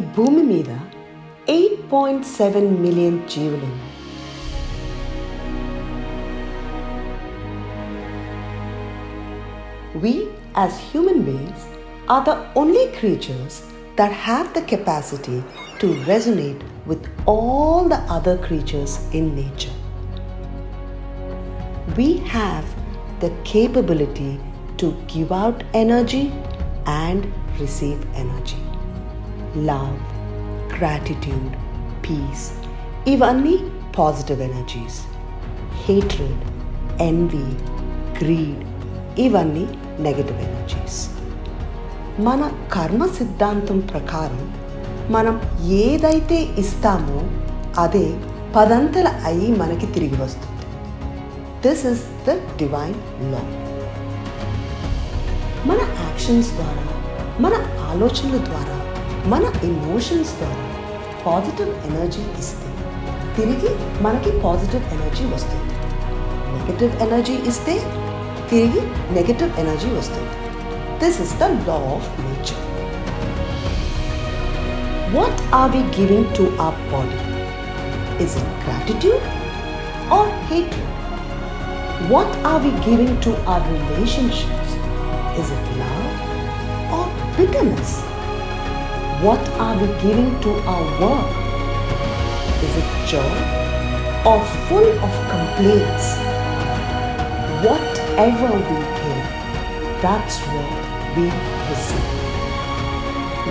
భూమి 0.16 0.42
మీద 0.52 0.70
eight 1.54 1.82
point 1.92 2.26
seven 2.38 2.70
million 2.84 3.20
జీవులు 3.32 3.66
ఉన్నాయి. 3.70 3.92
We, 10.02 10.14
as 10.54 10.72
human 10.90 11.18
beings, 11.28 11.60
are 12.08 12.22
the 12.24 12.36
only 12.60 12.86
creatures 12.98 13.54
that 13.98 14.12
have 14.26 14.52
the 14.56 14.62
capacity 14.72 15.38
to 15.80 15.86
resonate 16.10 16.62
with 16.86 17.02
all 17.26 17.88
the 17.88 18.00
other 18.16 18.36
creatures 18.36 18.92
in 19.12 19.34
nature. 19.34 19.76
We 21.96 22.08
have 22.36 22.66
the 23.20 23.30
capability 23.44 24.38
to 24.76 24.94
give 25.14 25.32
out 25.32 25.64
energy 25.72 26.32
and 26.84 27.32
receive 27.58 28.00
energy. 28.14 28.60
Love 29.57 29.95
gratitude 30.77 31.53
peace 32.09 32.51
ఇవన్నీ 33.07 33.57
positive 33.99 34.41
energies 34.41 35.01
hatred 35.85 36.43
envy 37.01 37.47
greed 38.21 38.63
ఇవన్నీ 39.19 39.67
negative 39.99 40.39
energies 40.39 41.09
మన 42.19 42.51
కర్మ 42.73 43.05
సిద్ధాంతం 43.05 43.79
ప్రకారం 43.79 44.53
మనం 45.11 45.41
ఏదైతే 45.61 46.35
ఇస్తామో 46.57 47.21
అదే 47.79 48.17
పదంతల 48.55 49.07
అయి 49.25 49.47
మనకి 49.51 49.85
తిరిగి 49.85 50.15
వస్తుంది. 50.15 50.65
This 51.63 51.85
is 51.85 52.01
the 52.27 52.29
divine 52.31 52.95
law 53.31 53.41
మన 55.65 55.79
యాక్షన్స్ 56.03 56.51
ద్వారా 56.51 56.85
మన 57.39 57.53
ఆలోచనల 57.91 58.37
ద్వారా 58.37 58.80
మన 59.32 59.44
ఎమోషన్స్ 59.68 60.32
ద్వారా 60.40 60.64
పాజిటివ్ 61.26 61.70
ఎనర్జీ 61.88 62.22
ఇస్తే 62.42 62.68
తిరిగి 63.36 63.70
మనకి 64.04 64.32
పాజిటివ్ 64.44 64.84
ఎనర్జీ 64.96 65.24
వస్తుంది 65.34 65.72
నెగటివ్ 66.54 66.92
ఎనర్జీ 67.06 67.36
ఇస్తే 67.52 67.74
తిరిగి 68.50 68.82
నెగటివ్ 69.18 69.52
ఎనర్జీ 69.64 69.90
వస్తుంది 69.98 70.32
this 71.02 71.20
is 71.26 71.34
the 71.42 71.50
law 71.68 71.78
of 71.94 72.10
nature 72.26 72.62
what 75.16 75.42
are 75.60 75.72
we 75.76 75.82
giving 75.98 76.30
to 76.38 76.46
our 76.66 76.84
body 76.92 77.20
is 78.24 78.36
it 78.42 78.52
gratitude 78.64 79.26
or 80.16 80.32
hatred? 80.48 80.84
What 82.08 82.36
are 82.44 82.60
we 82.60 82.70
giving 82.80 83.20
to 83.22 83.30
our 83.44 83.62
relationships? 83.68 84.74
Is 85.36 85.50
it 85.50 85.64
love 85.76 86.12
or 86.90 87.06
bitterness? 87.36 87.90
What 89.20 89.42
are 89.58 89.74
we 89.74 89.88
giving 90.02 90.32
to 90.40 90.50
our 90.72 90.86
work? 91.02 91.30
Is 92.66 92.74
it 92.80 92.88
joy 93.12 93.36
or 94.24 94.38
full 94.66 94.88
of 95.06 95.12
complaints? 95.32 96.06
Whatever 97.66 98.50
we 98.68 98.78
give, 98.98 99.24
that's 100.02 100.36
what 100.52 100.72
we 101.16 101.24
receive. 101.70 102.10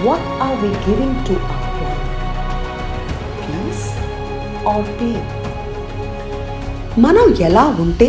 What 0.05 0.21
are 0.45 0.55
we 0.63 0.69
giving 0.87 1.13
to 1.29 1.35
our 1.51 1.67
planet? 1.77 2.11
Peace 3.45 3.85
or 4.65 4.79
pain? 4.99 5.23
మనం 7.05 7.27
ఎలా 7.47 7.63
ఉంటే 7.83 8.07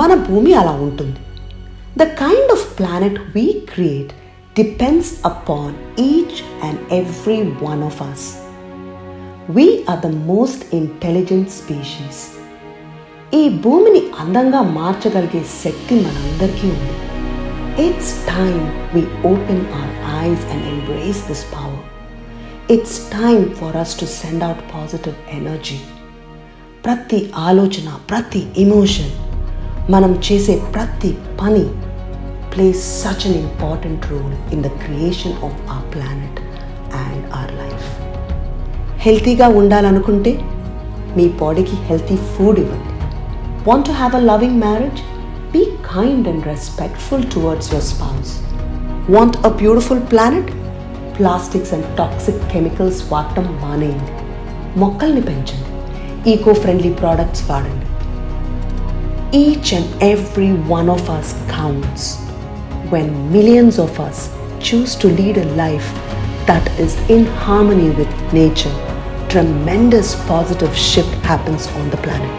మన 0.00 0.12
భూమి 0.26 0.52
అలా 0.58 0.74
ఉంటుంది 0.86 1.20
the 2.00 2.04
kind 2.20 2.50
of 2.56 2.66
planet 2.78 3.16
we 3.34 3.44
create 3.70 4.12
depends 4.59 5.07
upon 5.29 5.69
each 6.09 6.35
and 6.63 6.93
every 6.93 7.37
one 7.63 7.83
of 7.83 8.01
us 8.01 8.25
We 9.57 9.65
are 9.89 9.97
the 10.05 10.11
most 10.27 10.75
intelligent 10.75 11.49
species. 11.49 12.15
ఈ 13.33 13.49
భూమిని 13.49 14.01
అందంగా 14.19 14.61
మార్చగలిగే 14.61 15.41
శక్తి 15.63 15.95
మనందరికీ 15.95 16.67
ఉంది. 16.67 16.95
It's 17.83 18.13
time 18.27 18.61
we 18.93 19.01
open 19.31 19.65
our 19.79 19.93
eyes 20.25 20.45
and 20.53 20.65
embrace 20.67 21.27
this 21.27 21.45
power 21.55 21.83
it's 22.71 22.99
time 23.09 23.55
for 23.55 23.77
us 23.77 23.99
to 23.99 24.05
send 24.05 24.43
out 24.43 24.63
positive 24.75 25.15
energy 25.33 25.79
ప్రతి 26.85 27.31
ఆలోచన 27.35 27.89
ప్రతి 28.09 28.47
ఎమోషన్ 28.57 29.13
మనం 29.91 30.11
చేసే 30.31 30.61
ప్రతి 30.73 31.17
పని 31.41 31.65
plays 32.55 32.81
such 32.81 33.25
an 33.25 33.33
important 33.35 34.09
role 34.09 34.33
in 34.49 34.61
the 34.61 34.71
creation 34.77 35.31
of 35.39 35.53
our 35.67 35.83
planet 35.91 36.35
and 36.97 37.33
our 37.33 37.49
life. 37.55 37.87
హెల్తీగా 38.99 39.47
ఉండాలనుకుంటే 39.59 40.31
మీ 41.17 41.25
బాడీకి 41.41 41.75
హెల్తీ 41.87 42.17
ఫుడ్ 42.31 42.59
ఇవ్వండి 42.63 42.93
want 43.67 43.85
to 43.89 43.93
have 43.99 44.15
a 44.15 44.23
loving 44.29 44.57
marriage 44.63 44.99
be 45.53 45.61
kind 45.89 46.27
and 46.27 46.45
respectful 46.51 47.25
towards 47.35 47.69
your 47.71 47.87
spouse 47.91 48.31
want 49.15 49.37
a 49.45 49.53
beautiful 49.61 50.03
planet 50.13 50.51
plastics 51.17 51.73
and 51.75 51.89
toxic 51.99 52.41
chemicals 52.53 53.01
వాడటం 53.11 53.47
మానేయండి 53.63 54.13
మొక్కల్ని 54.79 55.23
పెంచండి 55.29 55.71
eco 56.31 56.53
friendly 56.63 56.91
products 57.01 57.43
వాడండి 57.49 57.83
each 59.39 59.71
and 59.77 59.91
every 60.05 60.51
one 60.69 60.91
of 60.91 61.09
us 61.11 61.33
counts 61.51 62.07
when 62.89 63.31
millions 63.31 63.79
of 63.79 63.99
us 63.99 64.29
choose 64.59 64.95
to 64.95 65.07
lead 65.07 65.37
a 65.37 65.45
life 65.55 65.87
that 66.47 66.67
is 66.79 66.93
in 67.09 67.25
harmony 67.25 67.89
with 67.91 68.11
nature, 68.33 68.73
tremendous 69.29 70.15
positive 70.27 70.75
shift 70.77 71.13
happens 71.23 71.67
on 71.79 71.89
the 71.89 71.97
planet. 71.97 72.35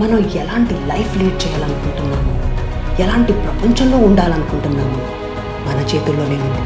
మనం 0.00 0.20
ఎలాంటి 0.42 0.76
life 0.90 1.12
lead 1.20 1.36
చేయాలనుకుంటున్నాము 1.42 2.32
ఎలాంటి 3.04 3.32
ప్రపంచంలో 3.44 3.98
ఉండాలనుకుంటున్నాము 4.08 5.00
మన 5.66 5.78
చేతుల్లోనే 5.90 6.38
ఉంది 6.46 6.64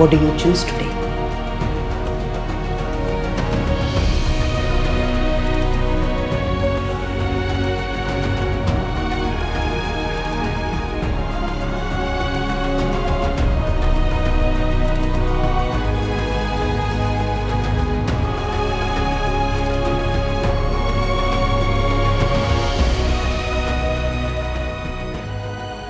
వడ్ 0.00 0.16
you 0.22 0.28
choose 0.42 0.64
today 0.70 0.88